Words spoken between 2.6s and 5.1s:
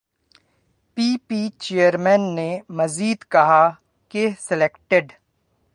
مزید کہا کہ سلیکٹڈ